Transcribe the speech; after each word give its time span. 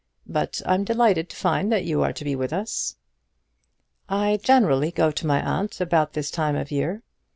But 0.25 0.63
I'm 0.65 0.83
delighted 0.83 1.29
to 1.29 1.35
find 1.35 1.71
that 1.71 1.85
you 1.85 2.01
are 2.01 2.11
to 2.11 2.23
be 2.23 2.35
with 2.35 2.51
us." 2.51 2.95
"I 4.09 4.39
generally 4.41 4.89
go 4.89 5.11
to 5.11 5.27
my 5.27 5.39
aunt 5.47 5.79
about 5.79 6.13
this 6.13 6.31
time 6.31 6.55
of 6.55 6.69
the 6.69 6.75
year." 6.77 7.03